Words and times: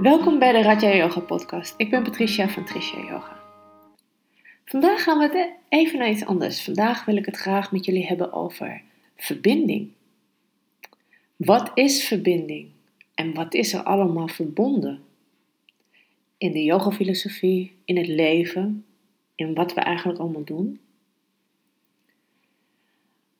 Welkom 0.00 0.38
bij 0.38 0.52
de 0.52 0.62
Raja 0.62 0.94
Yoga 0.94 1.20
podcast. 1.20 1.74
Ik 1.76 1.90
ben 1.90 2.02
Patricia 2.02 2.48
van 2.48 2.64
Tricia 2.64 2.98
Yoga. 2.98 3.40
Vandaag 4.64 5.02
gaan 5.02 5.18
we 5.18 5.24
het 5.24 5.50
even 5.68 5.98
naar 5.98 6.10
iets 6.10 6.24
anders. 6.24 6.64
Vandaag 6.64 7.04
wil 7.04 7.16
ik 7.16 7.26
het 7.26 7.36
graag 7.36 7.72
met 7.72 7.84
jullie 7.84 8.06
hebben 8.06 8.32
over 8.32 8.82
verbinding. 9.16 9.90
Wat 11.36 11.70
is 11.74 12.04
verbinding? 12.04 12.70
En 13.14 13.34
wat 13.34 13.54
is 13.54 13.72
er 13.72 13.82
allemaal 13.82 14.28
verbonden? 14.28 15.02
In 16.38 16.52
de 16.52 16.64
yogafilosofie, 16.64 17.72
in 17.84 17.96
het 17.96 18.08
leven, 18.08 18.84
in 19.34 19.54
wat 19.54 19.74
we 19.74 19.80
eigenlijk 19.80 20.18
allemaal 20.18 20.44
doen. 20.44 20.80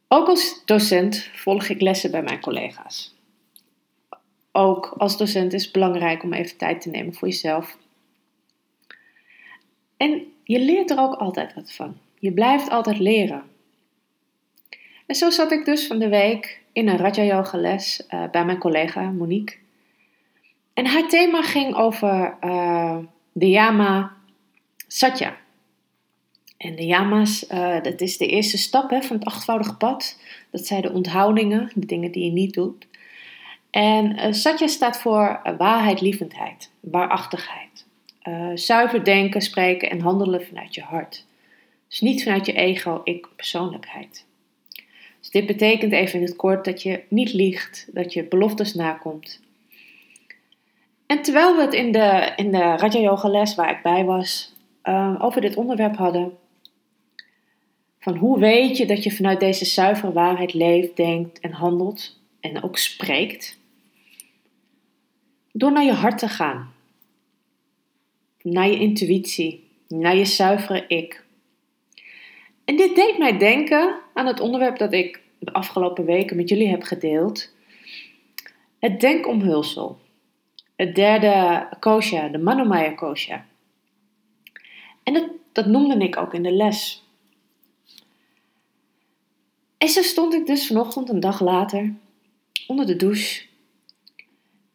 Ook 0.08 0.28
als 0.28 0.62
docent 0.64 1.30
volg 1.34 1.68
ik 1.68 1.80
lessen 1.80 2.10
bij 2.10 2.22
mijn 2.22 2.40
collega's 2.40 3.15
ook 4.56 4.94
als 4.98 5.16
docent 5.16 5.52
is 5.52 5.62
het 5.62 5.72
belangrijk 5.72 6.22
om 6.22 6.32
even 6.32 6.56
tijd 6.56 6.80
te 6.80 6.90
nemen 6.90 7.14
voor 7.14 7.28
jezelf. 7.28 7.76
En 9.96 10.22
je 10.44 10.60
leert 10.60 10.90
er 10.90 10.98
ook 10.98 11.14
altijd 11.14 11.54
wat 11.54 11.72
van. 11.72 11.96
Je 12.18 12.32
blijft 12.32 12.70
altijd 12.70 12.98
leren. 12.98 13.42
En 15.06 15.14
zo 15.14 15.30
zat 15.30 15.52
ik 15.52 15.64
dus 15.64 15.86
van 15.86 15.98
de 15.98 16.08
week 16.08 16.62
in 16.72 16.88
een 16.88 16.96
Raja 16.96 17.22
Yoga 17.22 17.58
les 17.58 18.06
uh, 18.10 18.30
bij 18.30 18.44
mijn 18.44 18.58
collega 18.58 19.10
Monique. 19.10 19.56
En 20.74 20.86
haar 20.86 21.08
thema 21.08 21.42
ging 21.42 21.74
over 21.74 22.36
uh, 22.44 22.98
de 23.32 23.50
Yama 23.50 24.16
Satya. 24.86 25.36
En 26.56 26.76
de 26.76 26.86
Yama's, 26.86 27.50
uh, 27.52 27.82
dat 27.82 28.00
is 28.00 28.16
de 28.16 28.26
eerste 28.26 28.58
stap 28.58 28.90
hè, 28.90 29.02
van 29.02 29.16
het 29.16 29.24
achtvoudige 29.24 29.76
pad. 29.76 30.18
Dat 30.50 30.66
zijn 30.66 30.82
de 30.82 30.92
onthoudingen, 30.92 31.70
de 31.74 31.86
dingen 31.86 32.12
die 32.12 32.24
je 32.24 32.30
niet 32.30 32.54
doet. 32.54 32.86
En 33.76 34.18
uh, 34.18 34.32
Satya 34.32 34.66
staat 34.66 35.00
voor 35.00 35.40
uh, 35.44 35.56
waarheid, 35.58 36.00
lievendheid, 36.00 36.70
waarachtigheid. 36.80 37.86
Uh, 38.22 38.50
zuiver 38.54 39.04
denken, 39.04 39.40
spreken 39.40 39.90
en 39.90 40.00
handelen 40.00 40.46
vanuit 40.46 40.74
je 40.74 40.80
hart. 40.80 41.24
Dus 41.88 42.00
niet 42.00 42.22
vanuit 42.22 42.46
je 42.46 42.52
ego, 42.52 43.00
ik, 43.04 43.28
persoonlijkheid. 43.36 44.24
Dus 45.20 45.30
dit 45.30 45.46
betekent 45.46 45.92
even 45.92 46.18
in 46.18 46.24
het 46.24 46.36
kort 46.36 46.64
dat 46.64 46.82
je 46.82 47.02
niet 47.08 47.32
liegt, 47.32 47.88
dat 47.92 48.12
je 48.12 48.24
beloftes 48.24 48.74
nakomt. 48.74 49.40
En 51.06 51.22
terwijl 51.22 51.56
we 51.56 51.62
het 51.62 51.74
in 51.74 51.92
de, 51.92 52.32
in 52.36 52.50
de 52.52 52.58
Raja 52.58 53.00
Yoga 53.00 53.28
les 53.28 53.54
waar 53.54 53.70
ik 53.70 53.82
bij 53.82 54.04
was, 54.04 54.54
over 55.18 55.40
dit 55.40 55.56
onderwerp 55.56 55.96
hadden, 55.96 56.36
van 58.00 58.16
hoe 58.16 58.38
weet 58.38 58.76
je 58.76 58.86
dat 58.86 59.02
je 59.02 59.10
vanuit 59.10 59.40
deze 59.40 59.64
zuivere 59.64 60.12
waarheid 60.12 60.54
leeft, 60.54 60.96
denkt 60.96 61.40
en 61.40 61.52
handelt 61.52 62.18
en 62.40 62.62
ook 62.62 62.78
spreekt, 62.78 63.58
door 65.56 65.72
naar 65.72 65.84
je 65.84 65.92
hart 65.92 66.18
te 66.18 66.28
gaan. 66.28 66.72
Naar 68.42 68.68
je 68.68 68.78
intuïtie. 68.78 69.64
Naar 69.88 70.16
je 70.16 70.24
zuivere 70.24 70.84
ik. 70.88 71.24
En 72.64 72.76
dit 72.76 72.94
deed 72.94 73.18
mij 73.18 73.38
denken 73.38 74.00
aan 74.14 74.26
het 74.26 74.40
onderwerp 74.40 74.78
dat 74.78 74.92
ik 74.92 75.20
de 75.38 75.52
afgelopen 75.52 76.04
weken 76.04 76.36
met 76.36 76.48
jullie 76.48 76.68
heb 76.68 76.82
gedeeld. 76.82 77.54
Het 78.78 79.00
denkomhulsel. 79.00 79.98
Het 80.76 80.94
derde 80.94 81.66
kosha, 81.80 82.28
de 82.28 82.38
Manomaya 82.38 82.90
kosha. 82.90 83.46
En 85.02 85.12
dat, 85.12 85.30
dat 85.52 85.66
noemde 85.66 86.04
ik 86.04 86.16
ook 86.16 86.34
in 86.34 86.42
de 86.42 86.52
les. 86.52 87.04
En 89.78 89.88
zo 89.88 90.02
stond 90.02 90.34
ik 90.34 90.46
dus 90.46 90.66
vanochtend, 90.66 91.08
een 91.08 91.20
dag 91.20 91.40
later, 91.40 91.94
onder 92.66 92.86
de 92.86 92.96
douche 92.96 93.46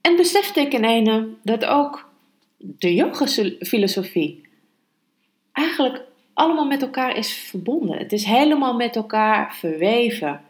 en 0.01 0.15
besefte 0.15 0.59
ik 0.59 0.73
in 0.73 0.83
ene 0.83 1.27
dat 1.43 1.65
ook 1.65 2.09
de 2.57 2.93
yoga-filosofie 2.93 4.49
eigenlijk 5.51 6.01
allemaal 6.33 6.65
met 6.65 6.81
elkaar 6.81 7.17
is 7.17 7.33
verbonden. 7.33 7.97
Het 7.97 8.11
is 8.11 8.23
helemaal 8.23 8.75
met 8.75 8.95
elkaar 8.95 9.55
verweven. 9.55 10.41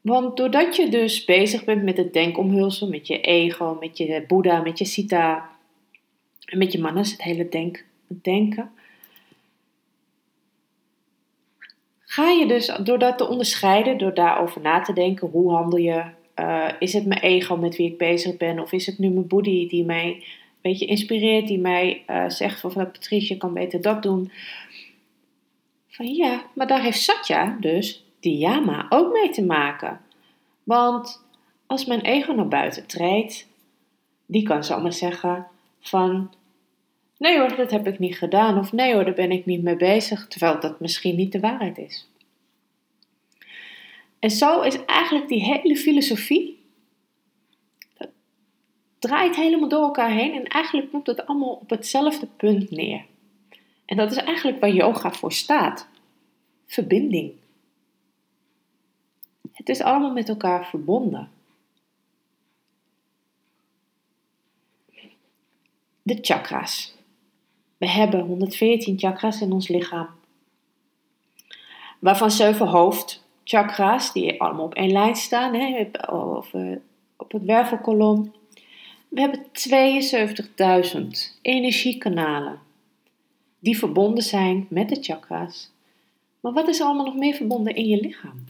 Want 0.00 0.36
doordat 0.36 0.76
je 0.76 0.88
dus 0.88 1.24
bezig 1.24 1.64
bent 1.64 1.82
met 1.82 1.96
het 1.96 2.12
denkomhulsel, 2.12 2.88
met 2.88 3.06
je 3.06 3.20
ego, 3.20 3.76
met 3.80 3.98
je 3.98 4.24
Boeddha, 4.28 4.60
met 4.60 4.78
je 4.78 4.84
Sita 4.84 5.50
en 6.44 6.58
met 6.58 6.72
je 6.72 6.80
manas, 6.80 7.10
het 7.10 7.22
hele 7.22 7.48
denk, 7.48 7.84
denken, 8.06 8.70
ga 12.00 12.30
je 12.30 12.46
dus 12.46 12.72
door 12.82 12.98
dat 12.98 13.18
te 13.18 13.28
onderscheiden, 13.28 13.98
door 13.98 14.14
daarover 14.14 14.60
na 14.60 14.80
te 14.80 14.92
denken, 14.92 15.28
hoe 15.28 15.52
handel 15.52 15.78
je, 15.78 16.04
uh, 16.40 16.68
is 16.78 16.92
het 16.92 17.06
mijn 17.06 17.20
ego 17.20 17.56
met 17.56 17.76
wie 17.76 17.90
ik 17.90 17.98
bezig 17.98 18.36
ben? 18.36 18.58
Of 18.58 18.72
is 18.72 18.86
het 18.86 18.98
nu 18.98 19.08
mijn 19.08 19.26
body 19.26 19.68
die 19.68 19.84
mij 19.84 20.06
een 20.06 20.22
beetje 20.60 20.86
inspireert, 20.86 21.46
die 21.46 21.58
mij 21.58 22.02
uh, 22.10 22.28
zegt 22.28 22.60
van, 22.60 22.72
Patricia 22.72 23.36
kan 23.36 23.52
beter 23.52 23.80
dat 23.80 24.02
doen? 24.02 24.30
Van 25.88 26.06
ja, 26.06 26.42
maar 26.54 26.66
daar 26.66 26.82
heeft 26.82 27.00
Satya 27.00 27.56
dus, 27.60 28.04
die 28.20 28.38
Yama, 28.38 28.86
ook 28.88 29.12
mee 29.12 29.30
te 29.30 29.44
maken. 29.44 30.00
Want 30.64 31.22
als 31.66 31.84
mijn 31.84 32.00
ego 32.00 32.32
naar 32.32 32.48
buiten 32.48 32.86
treedt, 32.86 33.46
die 34.26 34.42
kan 34.42 34.64
zomaar 34.64 34.92
zeggen 34.92 35.46
van 35.80 36.30
nee 37.18 37.38
hoor, 37.38 37.56
dat 37.56 37.70
heb 37.70 37.86
ik 37.86 37.98
niet 37.98 38.18
gedaan. 38.18 38.58
Of 38.58 38.72
nee 38.72 38.94
hoor, 38.94 39.04
daar 39.04 39.14
ben 39.14 39.30
ik 39.30 39.46
niet 39.46 39.62
mee 39.62 39.76
bezig. 39.76 40.28
Terwijl 40.28 40.60
dat 40.60 40.80
misschien 40.80 41.16
niet 41.16 41.32
de 41.32 41.40
waarheid 41.40 41.78
is. 41.78 42.08
En 44.18 44.30
zo 44.30 44.60
is 44.60 44.84
eigenlijk 44.84 45.28
die 45.28 45.42
hele 45.42 45.76
filosofie, 45.76 46.66
dat 47.96 48.08
draait 48.98 49.36
helemaal 49.36 49.68
door 49.68 49.82
elkaar 49.82 50.10
heen 50.10 50.32
en 50.32 50.44
eigenlijk 50.44 50.90
komt 50.90 51.06
het 51.06 51.26
allemaal 51.26 51.54
op 51.54 51.70
hetzelfde 51.70 52.26
punt 52.26 52.70
neer. 52.70 53.04
En 53.84 53.96
dat 53.96 54.10
is 54.10 54.16
eigenlijk 54.16 54.60
waar 54.60 54.70
yoga 54.70 55.12
voor 55.12 55.32
staat. 55.32 55.88
Verbinding. 56.66 57.32
Het 59.52 59.68
is 59.68 59.80
allemaal 59.80 60.12
met 60.12 60.28
elkaar 60.28 60.66
verbonden. 60.66 61.30
De 66.02 66.18
chakras. 66.20 66.96
We 67.76 67.88
hebben 67.88 68.20
114 68.20 68.98
chakras 68.98 69.40
in 69.40 69.52
ons 69.52 69.68
lichaam. 69.68 70.08
Waarvan 71.98 72.30
7 72.30 72.66
hoofd, 72.66 73.24
chakra's, 73.48 74.12
die 74.12 74.40
allemaal 74.40 74.64
op 74.64 74.74
één 74.74 74.92
lijn 74.92 75.16
staan, 75.16 75.54
hè, 75.54 75.90
of, 76.10 76.52
op 77.16 77.32
het 77.32 77.44
wervelkolom. 77.44 78.32
We 79.08 79.20
hebben 79.20 79.46
72.000 81.02 81.40
energiekanalen 81.42 82.60
die 83.58 83.78
verbonden 83.78 84.22
zijn 84.22 84.66
met 84.70 84.88
de 84.88 84.98
chakra's. 85.00 85.70
Maar 86.40 86.52
wat 86.52 86.68
is 86.68 86.80
er 86.80 86.86
allemaal 86.86 87.04
nog 87.04 87.16
meer 87.16 87.34
verbonden 87.34 87.74
in 87.74 87.86
je 87.86 88.00
lichaam? 88.00 88.44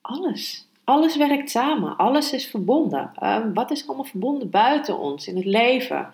Alles. 0.00 0.66
Alles 0.84 1.16
werkt 1.16 1.50
samen. 1.50 1.96
Alles 1.96 2.32
is 2.32 2.46
verbonden. 2.46 3.10
Uh, 3.22 3.44
wat 3.54 3.70
is 3.70 3.86
allemaal 3.86 4.04
verbonden 4.04 4.50
buiten 4.50 4.98
ons 4.98 5.28
in 5.28 5.36
het 5.36 5.44
leven? 5.44 6.12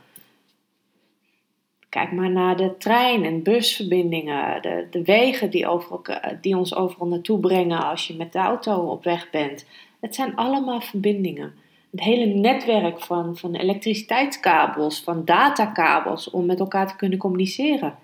Kijk 1.91 2.13
maar 2.13 2.31
naar 2.31 2.57
de 2.57 2.77
trein- 2.77 3.25
en 3.25 3.43
busverbindingen, 3.43 4.63
de, 4.63 4.87
de 4.91 5.03
wegen 5.03 5.51
die, 5.51 5.67
overal, 5.67 6.03
die 6.41 6.57
ons 6.57 6.75
overal 6.75 7.09
naartoe 7.09 7.39
brengen 7.39 7.85
als 7.85 8.07
je 8.07 8.17
met 8.17 8.33
de 8.33 8.39
auto 8.39 8.91
op 8.91 9.05
weg 9.05 9.31
bent. 9.31 9.67
Het 10.01 10.15
zijn 10.15 10.37
allemaal 10.37 10.81
verbindingen. 10.81 11.55
Het 11.91 12.01
hele 12.01 12.25
netwerk 12.35 13.01
van, 13.01 13.37
van 13.37 13.55
elektriciteitskabels, 13.55 15.03
van 15.03 15.25
datakabels 15.25 16.31
om 16.31 16.47
met 16.47 16.61
elkaar 16.61 16.89
te 16.89 16.97
kunnen 16.97 17.19
communiceren. 17.19 17.99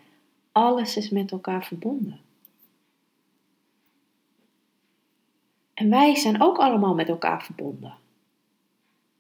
Alles 0.53 0.97
is 0.97 1.11
met 1.11 1.33
elkaar 1.33 1.65
verbonden. 1.65 2.21
En 5.75 5.91
wij 5.91 6.15
zijn 6.15 6.43
ook 6.43 6.59
allemaal 6.59 6.95
met 6.95 7.09
elkaar 7.09 7.43
verbonden. 7.43 7.95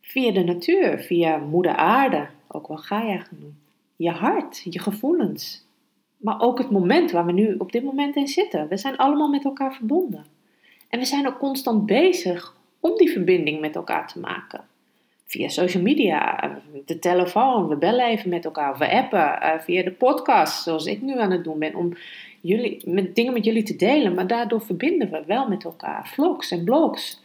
Via 0.00 0.32
de 0.32 0.44
natuur, 0.44 0.98
via 0.98 1.36
moeder 1.36 1.76
aarde, 1.76 2.26
ook 2.48 2.68
wel 2.68 2.76
Gaia 2.76 3.18
genoemd 3.18 3.65
je 3.96 4.10
hart, 4.10 4.62
je 4.64 4.80
gevoelens. 4.80 5.64
Maar 6.16 6.40
ook 6.40 6.58
het 6.58 6.70
moment 6.70 7.10
waar 7.10 7.26
we 7.26 7.32
nu 7.32 7.54
op 7.58 7.72
dit 7.72 7.82
moment 7.82 8.16
in 8.16 8.28
zitten. 8.28 8.68
We 8.68 8.76
zijn 8.76 8.96
allemaal 8.96 9.28
met 9.28 9.44
elkaar 9.44 9.74
verbonden. 9.74 10.26
En 10.88 10.98
we 10.98 11.04
zijn 11.04 11.26
ook 11.26 11.38
constant 11.38 11.86
bezig 11.86 12.56
om 12.80 12.96
die 12.96 13.10
verbinding 13.10 13.60
met 13.60 13.74
elkaar 13.74 14.08
te 14.08 14.18
maken. 14.18 14.64
Via 15.24 15.48
social 15.48 15.82
media, 15.82 16.52
de 16.84 16.98
telefoon, 16.98 17.68
we 17.68 17.76
bellen 17.76 18.06
even 18.06 18.30
met 18.30 18.44
elkaar, 18.44 18.78
we 18.78 18.90
appen, 18.90 19.40
eh, 19.40 19.60
via 19.60 19.82
de 19.82 19.92
podcast, 19.92 20.62
zoals 20.62 20.86
ik 20.86 21.02
nu 21.02 21.18
aan 21.18 21.30
het 21.30 21.44
doen 21.44 21.58
ben, 21.58 21.74
om 21.74 21.92
jullie, 22.40 22.80
met 22.84 23.14
dingen 23.14 23.32
met 23.32 23.44
jullie 23.44 23.62
te 23.62 23.76
delen. 23.76 24.14
Maar 24.14 24.26
daardoor 24.26 24.60
verbinden 24.60 25.10
we 25.10 25.22
wel 25.26 25.48
met 25.48 25.64
elkaar, 25.64 26.08
vlogs 26.08 26.50
en 26.50 26.64
blogs. 26.64 27.22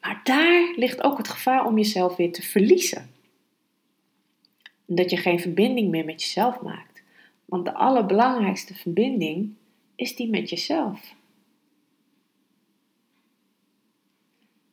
Maar 0.00 0.20
daar 0.24 0.72
ligt 0.76 1.02
ook 1.02 1.18
het 1.18 1.28
gevaar 1.28 1.66
om 1.66 1.76
jezelf 1.76 2.16
weer 2.16 2.32
te 2.32 2.42
verliezen 2.42 3.13
dat 4.86 5.10
je 5.10 5.16
geen 5.16 5.40
verbinding 5.40 5.90
meer 5.90 6.04
met 6.04 6.22
jezelf 6.22 6.60
maakt. 6.60 7.02
Want 7.44 7.64
de 7.64 7.74
allerbelangrijkste 7.74 8.74
verbinding 8.74 9.54
is 9.94 10.16
die 10.16 10.28
met 10.28 10.50
jezelf. 10.50 11.14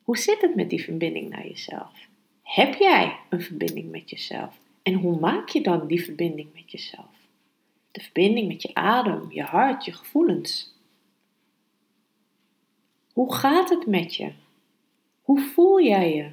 Hoe 0.02 0.18
zit 0.18 0.40
het 0.40 0.54
met 0.54 0.70
die 0.70 0.84
verbinding 0.84 1.28
naar 1.28 1.46
jezelf? 1.46 2.08
Heb 2.42 2.74
jij 2.74 3.18
een 3.28 3.42
verbinding 3.42 3.90
met 3.90 4.10
jezelf? 4.10 4.58
En 4.82 4.94
hoe 4.94 5.20
maak 5.20 5.48
je 5.48 5.60
dan 5.60 5.86
die 5.86 6.04
verbinding 6.04 6.48
met 6.54 6.70
jezelf? 6.70 7.10
De 7.90 8.00
verbinding 8.00 8.48
met 8.48 8.62
je 8.62 8.74
adem, 8.74 9.32
je 9.32 9.42
hart, 9.42 9.84
je 9.84 9.92
gevoelens. 9.92 10.74
Hoe 13.12 13.34
gaat 13.34 13.70
het 13.70 13.86
met 13.86 14.14
je? 14.14 14.32
Hoe 15.22 15.40
voel 15.40 15.82
jij 15.82 16.14
je? 16.14 16.30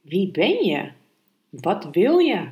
Wie 0.00 0.30
ben 0.30 0.64
je? 0.64 0.90
Wat 1.50 1.90
wil 1.90 2.18
je? 2.18 2.48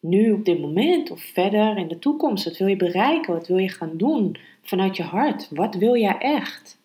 Nu 0.00 0.32
op 0.32 0.44
dit 0.44 0.60
moment 0.60 1.10
of 1.10 1.22
verder 1.22 1.76
in 1.76 1.88
de 1.88 1.98
toekomst, 1.98 2.44
wat 2.44 2.56
wil 2.56 2.66
je 2.66 2.76
bereiken? 2.76 3.34
Wat 3.34 3.46
wil 3.46 3.58
je 3.58 3.68
gaan 3.68 3.96
doen 3.96 4.36
vanuit 4.62 4.96
je 4.96 5.02
hart? 5.02 5.48
Wat 5.50 5.74
wil 5.74 5.96
jij 5.96 6.18
echt? 6.18 6.78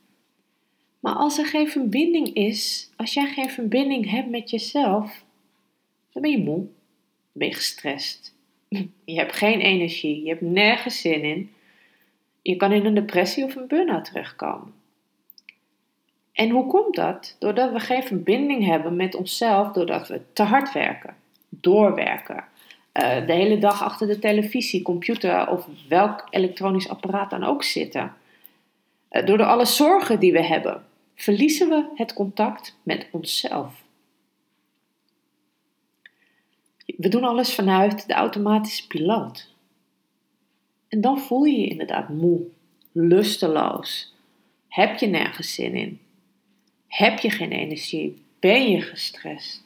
Maar 1.00 1.14
als 1.14 1.38
er 1.38 1.46
geen 1.46 1.70
verbinding 1.70 2.34
is, 2.34 2.92
als 2.96 3.14
jij 3.14 3.28
geen 3.28 3.50
verbinding 3.50 4.10
hebt 4.10 4.30
met 4.30 4.50
jezelf, 4.50 5.26
dan 6.12 6.22
ben 6.22 6.32
je 6.32 6.38
moe, 6.38 6.58
dan 6.58 6.68
ben 7.32 7.48
je 7.48 7.54
gestrest. 7.54 8.36
Je 9.06 9.16
hebt 9.16 9.34
geen 9.34 9.60
energie, 9.60 10.24
je 10.24 10.30
hebt 10.30 10.42
nergens 10.42 11.02
zin 11.02 11.24
in. 11.24 11.52
Je 12.42 12.56
kan 12.56 12.72
in 12.72 12.86
een 12.86 12.94
depressie 12.94 13.44
of 13.44 13.56
een 13.56 13.68
burn-out 13.68 14.06
terechtkomen. 14.06 14.74
En 16.32 16.50
hoe 16.50 16.68
komt 16.68 16.96
dat? 16.96 17.36
Doordat 17.40 17.72
we 17.72 17.80
geen 17.80 18.04
verbinding 18.04 18.66
hebben 18.66 18.96
met 18.96 19.16
onszelf, 19.16 19.72
doordat 19.72 20.08
we 20.08 20.22
te 20.34 20.44
hard 20.44 20.74
werken, 20.74 21.16
doorwerken, 21.50 22.46
uh, 22.94 23.26
de 23.26 23.34
hele 23.34 23.58
dag 23.58 23.84
achter 23.84 24.08
de 24.08 24.20
televisie, 24.20 24.82
computer 24.82 25.50
of 25.50 25.68
welk 25.88 26.28
elektronisch 26.30 26.90
apparaat 26.90 27.30
dan 27.30 27.44
ook 27.44 27.64
zitten. 27.64 28.14
Uh, 29.12 29.26
door 29.26 29.38
de 29.38 29.46
alle 29.46 29.66
zorgen 29.66 30.20
die 30.20 30.32
we 30.32 30.44
hebben, 30.44 30.86
verliezen 31.16 31.70
we 31.70 31.86
het 31.96 32.14
contact 32.14 32.78
met 32.84 33.08
onszelf. 33.12 33.82
We 36.86 37.08
doen 37.08 37.24
alles 37.24 37.56
vanuit 37.56 38.08
de 38.08 38.14
automatische 38.14 38.88
piloot. 38.88 39.52
En 40.88 41.02
dan 41.02 41.20
voel 41.20 41.44
je 41.44 41.60
je 41.60 41.68
inderdaad 41.68 42.10
moe, 42.10 42.42
lusteloos. 42.92 44.14
Heb 44.68 45.00
je 45.00 45.08
nergens 45.08 45.54
zin 45.54 45.76
in? 45.76 46.00
Heb 46.88 47.20
je 47.20 47.30
geen 47.30 47.52
energie? 47.52 48.24
Ben 48.40 48.72
je 48.72 48.82
gestrest? 48.82 49.64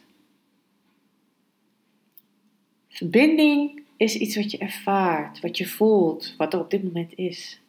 Verbinding 2.97 3.83
is 3.97 4.15
iets 4.15 4.35
wat 4.35 4.51
je 4.51 4.57
ervaart, 4.57 5.39
wat 5.39 5.57
je 5.57 5.67
voelt, 5.67 6.35
wat 6.37 6.53
er 6.53 6.59
op 6.59 6.69
dit 6.69 6.83
moment 6.83 7.13
is. 7.15 7.61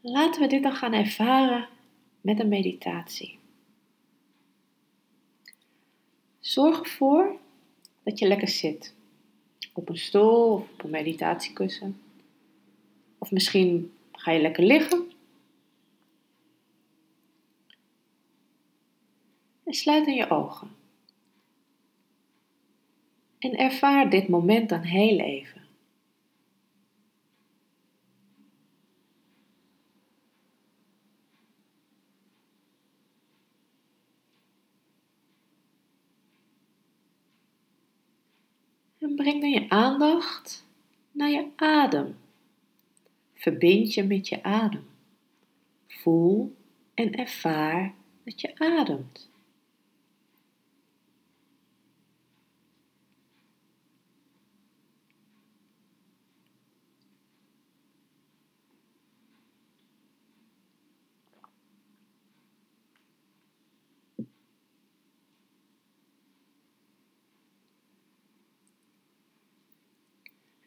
Laten 0.00 0.40
we 0.40 0.46
dit 0.46 0.62
dan 0.62 0.74
gaan 0.74 0.92
ervaren 0.92 1.68
met 2.20 2.40
een 2.40 2.48
meditatie. 2.48 3.38
Zorg 6.40 6.80
ervoor 6.80 7.38
dat 8.02 8.18
je 8.18 8.26
lekker 8.26 8.48
zit. 8.48 8.94
Op 9.72 9.88
een 9.88 9.98
stoel 9.98 10.52
of 10.52 10.72
op 10.72 10.84
een 10.84 10.90
meditatiekussen. 10.90 12.00
Of 13.18 13.30
misschien 13.30 13.92
ga 14.12 14.30
je 14.30 14.40
lekker 14.40 14.64
liggen. 14.64 15.12
En 19.64 19.74
sluit 19.74 20.04
dan 20.04 20.14
je 20.14 20.30
ogen. 20.30 20.82
En 23.44 23.56
ervaar 23.56 24.10
dit 24.10 24.28
moment 24.28 24.68
dan 24.68 24.80
heel 24.80 25.18
even. 25.18 25.62
En 38.98 39.14
breng 39.14 39.40
dan 39.40 39.50
je 39.50 39.68
aandacht 39.68 40.66
naar 41.12 41.30
je 41.30 41.50
adem. 41.56 42.16
Verbind 43.34 43.94
je 43.94 44.02
met 44.02 44.28
je 44.28 44.42
adem. 44.42 44.86
Voel 45.86 46.56
en 46.94 47.14
ervaar 47.14 47.94
dat 48.22 48.40
je 48.40 48.58
ademt. 48.58 49.33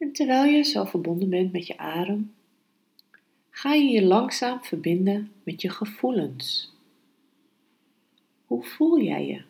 En 0.08 0.14
terwijl 0.14 0.44
je 0.44 0.62
zo 0.62 0.84
verbonden 0.84 1.30
bent 1.30 1.52
met 1.52 1.66
je 1.66 1.78
adem, 1.78 2.34
ga 3.50 3.72
je 3.72 3.88
je 3.88 4.02
langzaam 4.02 4.64
verbinden 4.64 5.32
met 5.42 5.62
je 5.62 5.70
gevoelens. 5.70 6.72
Hoe 8.46 8.64
voel 8.64 9.00
jij 9.00 9.26
je? 9.26 9.42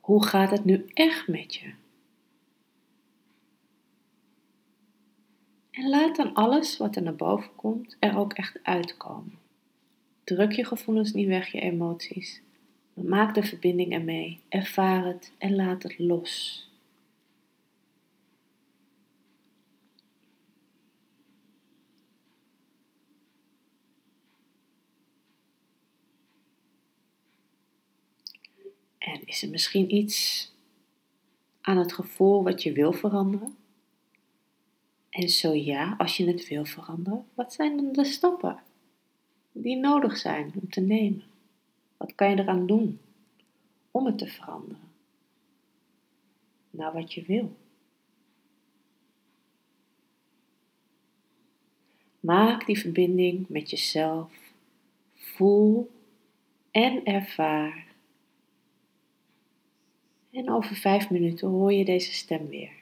Hoe 0.00 0.24
gaat 0.24 0.50
het 0.50 0.64
nu 0.64 0.86
echt 0.94 1.28
met 1.28 1.54
je? 1.54 1.72
En 5.70 5.88
laat 5.88 6.16
dan 6.16 6.34
alles 6.34 6.76
wat 6.76 6.96
er 6.96 7.02
naar 7.02 7.16
boven 7.16 7.54
komt 7.56 7.96
er 7.98 8.16
ook 8.16 8.32
echt 8.32 8.58
uitkomen. 8.62 9.38
Druk 10.24 10.52
je 10.52 10.64
gevoelens 10.64 11.12
niet 11.12 11.26
weg, 11.26 11.52
je 11.52 11.60
emoties. 11.60 12.42
Maak 12.94 13.34
de 13.34 13.42
verbinding 13.42 13.92
ermee. 13.92 14.40
Ervaar 14.48 15.04
het 15.04 15.32
en 15.38 15.54
laat 15.54 15.82
het 15.82 15.98
los. 15.98 16.68
En 29.10 29.26
is 29.26 29.42
er 29.42 29.48
misschien 29.48 29.94
iets 29.94 30.50
aan 31.60 31.76
het 31.76 31.92
gevoel 31.92 32.42
wat 32.42 32.62
je 32.62 32.72
wil 32.72 32.92
veranderen? 32.92 33.56
En 35.10 35.28
zo 35.28 35.54
ja, 35.54 35.94
als 35.98 36.16
je 36.16 36.26
het 36.26 36.48
wil 36.48 36.64
veranderen, 36.64 37.26
wat 37.34 37.52
zijn 37.52 37.76
dan 37.76 37.92
de 37.92 38.04
stappen 38.04 38.62
die 39.52 39.76
nodig 39.76 40.16
zijn 40.16 40.52
om 40.60 40.70
te 40.70 40.80
nemen? 40.80 41.24
Wat 41.96 42.14
kan 42.14 42.30
je 42.30 42.38
eraan 42.38 42.66
doen 42.66 42.98
om 43.90 44.06
het 44.06 44.18
te 44.18 44.26
veranderen? 44.26 44.88
Naar 46.70 46.92
wat 46.92 47.12
je 47.12 47.22
wil. 47.22 47.56
Maak 52.20 52.66
die 52.66 52.78
verbinding 52.78 53.48
met 53.48 53.70
jezelf. 53.70 54.32
Voel 55.14 55.90
en 56.70 57.04
ervaar 57.04 57.89
en 60.32 60.50
over 60.50 60.76
vijf 60.76 61.10
minuten 61.10 61.48
hoor 61.48 61.72
je 61.72 61.84
deze 61.84 62.12
stem 62.12 62.48
weer. 62.48 62.79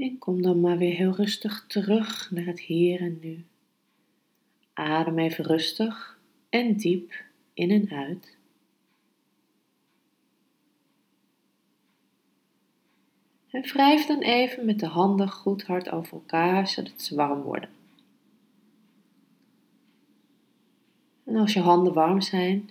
En 0.00 0.18
kom 0.18 0.42
dan 0.42 0.60
maar 0.60 0.78
weer 0.78 0.94
heel 0.94 1.12
rustig 1.12 1.64
terug 1.68 2.30
naar 2.30 2.44
het 2.44 2.60
hier 2.60 3.00
en 3.00 3.18
nu. 3.20 3.44
Adem 4.72 5.18
even 5.18 5.44
rustig 5.44 6.18
en 6.48 6.76
diep 6.76 7.24
in 7.54 7.70
en 7.70 7.90
uit. 7.90 8.36
En 13.50 13.62
wrijf 13.62 14.06
dan 14.06 14.20
even 14.20 14.64
met 14.64 14.80
de 14.80 14.86
handen 14.86 15.28
goed 15.28 15.62
hard 15.62 15.90
over 15.90 16.12
elkaar, 16.12 16.68
zodat 16.68 17.02
ze 17.02 17.14
warm 17.14 17.42
worden. 17.42 17.70
En 21.24 21.36
als 21.36 21.52
je 21.52 21.60
handen 21.60 21.92
warm 21.92 22.20
zijn, 22.20 22.70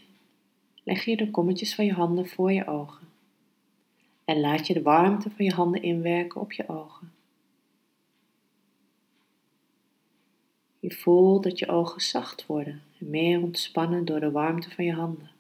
leg 0.84 1.06
je 1.06 1.18
de 1.18 1.32
kommetjes 1.32 1.76
van 1.76 1.86
je 1.86 1.94
handen 1.94 2.28
voor 2.28 2.52
je 2.52 2.68
ogen. 2.68 3.08
En 4.26 4.40
laat 4.40 4.68
je 4.68 4.74
de 4.74 4.82
warmte 4.82 5.30
van 5.30 5.46
je 5.46 5.54
handen 5.54 5.82
inwerken 5.82 6.42
op 6.42 6.52
je 6.52 6.68
ogen. 6.68 7.18
Je 10.80 10.92
voelt 10.92 11.44
dat 11.44 11.60
je 11.60 11.68
ogen 11.68 12.02
zacht 12.02 12.46
worden 12.46 12.82
en 13.00 13.10
meer 13.10 13.42
ontspannen 13.42 14.06
door 14.06 14.20
de 14.20 14.32
warmte 14.32 14.72
van 14.72 14.86
je 14.86 14.94
handen. 14.94 15.32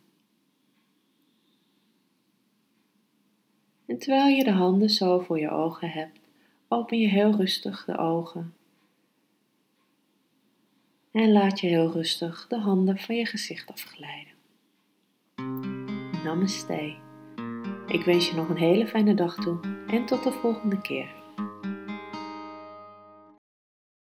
En 3.86 3.98
terwijl 3.98 4.36
je 4.36 4.44
de 4.44 4.52
handen 4.52 4.90
zo 4.90 5.20
voor 5.20 5.40
je 5.40 5.50
ogen 5.50 5.90
hebt, 5.90 6.20
open 6.68 7.00
je 7.00 7.08
heel 7.08 7.36
rustig 7.36 7.86
de 7.86 7.98
ogen. 7.98 8.54
En 11.12 11.32
laat 11.32 11.60
je 11.60 11.68
heel 11.68 11.92
rustig 11.92 12.48
de 12.48 12.58
handen 12.58 12.98
van 12.98 13.16
je 13.16 13.26
gezicht 13.26 13.72
afglijden. 13.72 14.34
Namaste. 16.24 16.96
Ik 17.88 18.04
wens 18.04 18.30
je 18.30 18.36
nog 18.36 18.50
een 18.50 18.58
hele 18.58 18.88
fijne 18.88 19.14
dag 19.14 19.36
toe 19.36 19.60
en 19.88 20.06
tot 20.06 20.24
de 20.24 20.32
volgende 20.32 20.82
keer. 20.82 21.19